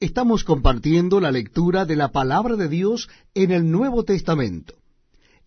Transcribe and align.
Estamos 0.00 0.44
compartiendo 0.44 1.18
la 1.18 1.32
lectura 1.32 1.84
de 1.84 1.96
la 1.96 2.12
palabra 2.12 2.54
de 2.54 2.68
Dios 2.68 3.08
en 3.34 3.50
el 3.50 3.68
Nuevo 3.68 4.04
Testamento. 4.04 4.74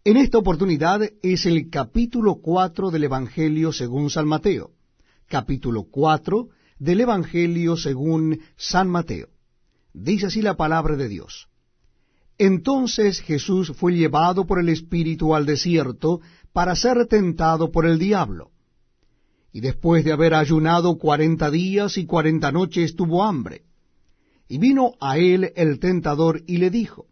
En 0.04 0.18
esta 0.18 0.40
oportunidad 0.40 1.04
es 1.24 1.46
el 1.46 1.70
capítulo 1.70 2.42
4 2.42 2.92
del 2.92 3.06
Evangelio 3.06 3.72
según 3.72 4.10
San 4.10 4.28
Mateo. 4.28 4.72
Capítulo 5.30 5.84
4 5.90 6.50
del 6.80 7.00
Evangelio 7.00 7.78
según 7.78 8.42
San 8.58 8.90
Mateo. 8.90 9.30
Dice 9.94 10.26
así 10.26 10.42
la 10.42 10.58
palabra 10.58 10.98
de 10.98 11.08
Dios. 11.08 11.48
Entonces 12.38 13.22
Jesús 13.22 13.72
fue 13.78 13.94
llevado 13.94 14.46
por 14.46 14.60
el 14.60 14.68
Espíritu 14.68 15.34
al 15.34 15.46
desierto 15.46 16.20
para 16.52 16.76
ser 16.76 17.08
tentado 17.08 17.72
por 17.72 17.86
el 17.86 17.98
diablo. 17.98 18.52
Y 19.54 19.62
después 19.62 20.04
de 20.04 20.12
haber 20.12 20.34
ayunado 20.34 20.98
cuarenta 20.98 21.50
días 21.50 21.98
y 21.98 22.06
cuarenta 22.06 22.52
noches 22.52 22.98
tuvo 22.98 23.24
hambre. 23.24 23.71
Y 24.52 24.58
vino 24.58 24.96
a 25.00 25.18
él 25.18 25.54
el 25.56 25.80
tentador 25.80 26.44
y 26.46 26.58
le 26.58 26.70
dijo, 26.70 27.06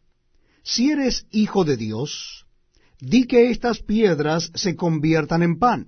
Si 0.62 0.92
eres 0.92 1.26
hijo 1.32 1.64
de 1.64 1.78
Dios, 1.78 2.46
di 3.00 3.28
que 3.28 3.50
estas 3.50 3.82
piedras 3.82 4.52
se 4.56 4.76
conviertan 4.76 5.42
en 5.44 5.58
pan. 5.58 5.88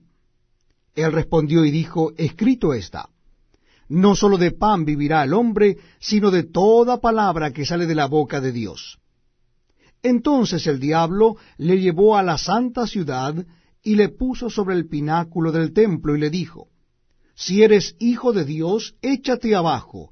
Él 0.96 1.12
respondió 1.12 1.66
y 1.66 1.72
dijo, 1.72 2.14
Escrito 2.16 2.74
está, 2.74 3.10
no 3.90 4.16
sólo 4.16 4.38
de 4.38 4.52
pan 4.52 4.86
vivirá 4.86 5.26
el 5.26 5.34
hombre, 5.34 5.78
sino 6.00 6.32
de 6.32 6.44
toda 6.44 7.02
palabra 7.02 7.52
que 7.52 7.66
sale 7.66 7.86
de 7.86 7.96
la 7.96 8.06
boca 8.06 8.40
de 8.40 8.54
Dios. 8.54 9.00
Entonces 10.02 10.66
el 10.68 10.80
diablo 10.80 11.36
le 11.58 11.82
llevó 11.82 12.16
a 12.16 12.24
la 12.24 12.38
santa 12.38 12.88
ciudad 12.88 13.36
y 13.84 13.96
le 13.96 14.08
puso 14.08 14.50
sobre 14.50 14.76
el 14.76 14.88
pináculo 14.88 15.52
del 15.52 15.74
templo 15.74 16.16
y 16.16 16.20
le 16.22 16.30
dijo, 16.30 16.70
Si 17.36 17.62
eres 17.62 17.98
hijo 18.00 18.32
de 18.32 18.46
Dios, 18.46 18.96
échate 19.02 19.54
abajo, 19.54 20.12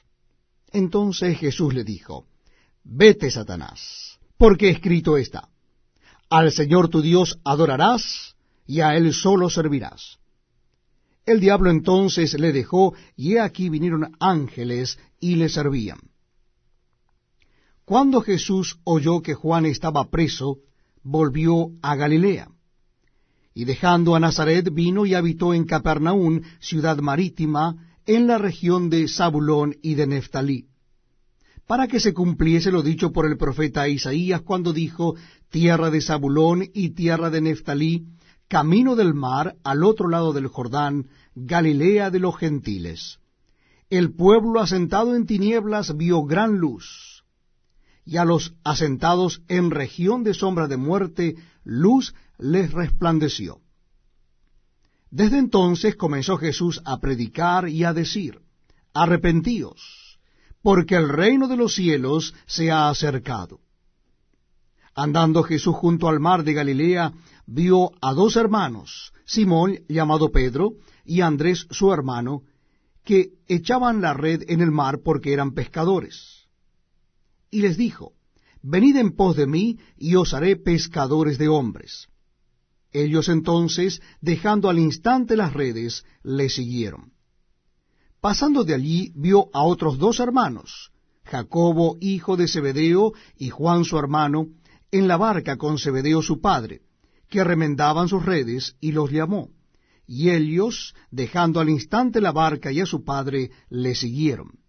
Entonces 0.71 1.37
Jesús 1.37 1.73
le 1.73 1.83
dijo, 1.83 2.25
Vete, 2.83 3.29
Satanás, 3.29 4.19
porque 4.37 4.69
escrito 4.69 5.17
está, 5.17 5.49
Al 6.29 6.51
Señor 6.51 6.89
tu 6.89 7.01
Dios 7.01 7.39
adorarás, 7.43 8.35
y 8.65 8.79
a 8.79 8.95
Él 8.95 9.13
solo 9.13 9.49
servirás. 9.49 10.19
El 11.25 11.39
diablo 11.39 11.69
entonces 11.69 12.33
le 12.39 12.51
dejó, 12.51 12.93
y 13.15 13.33
he 13.33 13.39
aquí 13.39 13.69
vinieron 13.69 14.15
ángeles 14.19 14.97
y 15.19 15.35
le 15.35 15.49
servían. 15.49 15.99
Cuando 17.85 18.21
Jesús 18.21 18.79
oyó 18.83 19.21
que 19.21 19.33
Juan 19.33 19.65
estaba 19.65 20.09
preso, 20.09 20.59
volvió 21.03 21.71
a 21.81 21.95
Galilea. 21.95 22.49
Y 23.53 23.65
dejando 23.65 24.15
a 24.15 24.19
Nazaret 24.19 24.73
vino 24.73 25.05
y 25.05 25.13
habitó 25.13 25.53
en 25.53 25.65
Capernaum, 25.65 26.41
ciudad 26.59 26.97
marítima, 26.99 27.90
en 28.05 28.27
la 28.27 28.37
región 28.37 28.89
de 28.89 29.07
Zabulón 29.07 29.75
y 29.81 29.95
de 29.95 30.07
Neftalí, 30.07 30.67
para 31.67 31.87
que 31.87 31.99
se 31.99 32.13
cumpliese 32.13 32.71
lo 32.71 32.81
dicho 32.81 33.11
por 33.11 33.25
el 33.25 33.37
profeta 33.37 33.87
Isaías 33.87 34.41
cuando 34.41 34.73
dijo, 34.73 35.15
tierra 35.49 35.89
de 35.89 36.01
Zabulón 36.01 36.65
y 36.73 36.89
tierra 36.89 37.29
de 37.29 37.41
Neftalí, 37.41 38.07
camino 38.49 38.97
del 38.97 39.13
mar 39.13 39.55
al 39.63 39.83
otro 39.85 40.09
lado 40.09 40.33
del 40.33 40.47
Jordán, 40.47 41.07
Galilea 41.35 42.09
de 42.09 42.19
los 42.19 42.35
gentiles. 42.35 43.19
El 43.89 44.13
pueblo 44.13 44.59
asentado 44.59 45.15
en 45.15 45.25
tinieblas 45.25 45.95
vio 45.95 46.23
gran 46.23 46.57
luz, 46.57 47.23
y 48.05 48.17
a 48.17 48.25
los 48.25 48.53
asentados 48.65 49.41
en 49.47 49.71
región 49.71 50.23
de 50.23 50.33
sombra 50.33 50.67
de 50.67 50.75
muerte, 50.75 51.35
luz 51.63 52.13
les 52.37 52.73
resplandeció. 52.73 53.60
Desde 55.11 55.37
entonces 55.37 55.97
comenzó 55.97 56.37
Jesús 56.37 56.81
a 56.85 56.99
predicar 56.99 57.67
y 57.67 57.83
a 57.83 57.93
decir, 57.93 58.39
Arrepentíos, 58.93 60.19
porque 60.61 60.95
el 60.95 61.09
reino 61.09 61.49
de 61.49 61.57
los 61.57 61.75
cielos 61.75 62.33
se 62.45 62.71
ha 62.71 62.89
acercado. 62.89 63.59
Andando 64.95 65.43
Jesús 65.43 65.75
junto 65.75 66.07
al 66.07 66.19
mar 66.19 66.43
de 66.43 66.53
Galilea, 66.53 67.13
vio 67.45 67.91
a 68.01 68.13
dos 68.13 68.37
hermanos, 68.37 69.13
Simón 69.25 69.79
llamado 69.89 70.31
Pedro, 70.31 70.73
y 71.03 71.21
Andrés 71.21 71.67
su 71.71 71.91
hermano, 71.91 72.43
que 73.03 73.31
echaban 73.47 74.01
la 74.01 74.13
red 74.13 74.43
en 74.47 74.61
el 74.61 74.71
mar 74.71 74.99
porque 75.03 75.33
eran 75.33 75.53
pescadores. 75.53 76.47
Y 77.49 77.61
les 77.61 77.75
dijo, 77.75 78.13
Venid 78.61 78.95
en 78.95 79.15
pos 79.15 79.35
de 79.35 79.47
mí, 79.47 79.79
y 79.97 80.15
os 80.15 80.33
haré 80.33 80.55
pescadores 80.55 81.37
de 81.37 81.47
hombres. 81.47 82.07
Ellos 82.91 83.29
entonces, 83.29 84.01
dejando 84.19 84.69
al 84.69 84.79
instante 84.79 85.35
las 85.37 85.53
redes, 85.53 86.03
le 86.23 86.49
siguieron. 86.49 87.13
Pasando 88.19 88.63
de 88.63 88.73
allí, 88.73 89.11
vio 89.15 89.49
a 89.53 89.63
otros 89.63 89.97
dos 89.97 90.19
hermanos, 90.19 90.91
Jacobo, 91.23 91.97
hijo 92.01 92.37
de 92.37 92.47
Zebedeo, 92.47 93.13
y 93.37 93.49
Juan 93.49 93.85
su 93.85 93.97
hermano, 93.97 94.47
en 94.91 95.07
la 95.07 95.17
barca 95.17 95.57
con 95.57 95.79
Zebedeo 95.79 96.21
su 96.21 96.41
padre, 96.41 96.81
que 97.29 97.43
remendaban 97.43 98.09
sus 98.09 98.25
redes, 98.25 98.75
y 98.81 98.91
los 98.91 99.09
llamó. 99.09 99.49
Y 100.05 100.31
ellos, 100.31 100.93
dejando 101.09 101.61
al 101.61 101.69
instante 101.69 102.19
la 102.19 102.33
barca 102.33 102.71
y 102.71 102.81
a 102.81 102.85
su 102.85 103.03
padre, 103.03 103.51
le 103.69 103.95
siguieron. 103.95 104.59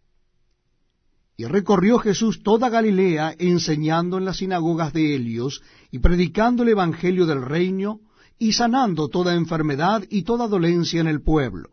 Y 1.37 1.47
recorrió 1.47 1.99
Jesús 1.99 2.43
toda 2.45 2.69
Galilea, 2.69 3.35
enseñando 3.39 4.19
en 4.19 4.25
las 4.25 4.37
sinagogas 4.37 4.93
de 4.93 5.17
Helios, 5.17 5.63
y 5.91 5.99
predicando 5.99 6.63
el 6.63 6.69
evangelio 6.69 7.27
del 7.27 7.43
reino, 7.43 8.01
y 8.43 8.55
sanando 8.55 9.09
toda 9.09 9.37
enfermedad 9.37 10.03
y 10.11 10.25
toda 10.25 10.49
dolencia 10.49 11.01
en 11.01 11.07
el 11.07 11.23
pueblo. 11.23 11.71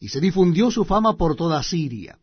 Y 0.00 0.08
se 0.08 0.22
difundió 0.22 0.70
su 0.70 0.86
fama 0.86 1.18
por 1.18 1.36
toda 1.36 1.62
Siria, 1.62 2.18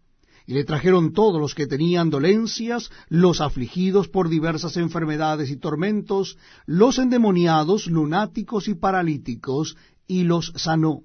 y 0.48 0.56
le 0.56 0.64
trajeron 0.64 1.14
todos 1.14 1.40
los 1.40 1.54
que 1.54 1.68
tenían 1.68 2.10
dolencias, 2.10 2.90
los 3.10 3.42
afligidos 3.42 4.08
por 4.08 4.28
diversas 4.28 4.76
enfermedades 4.78 5.52
y 5.52 5.58
tormentos, 5.58 6.40
los 6.66 6.98
endemoniados, 6.98 7.86
lunáticos 7.86 8.68
y 8.68 8.74
paralíticos, 8.74 9.78
y 10.08 10.24
los 10.24 10.52
sanó. 10.56 11.04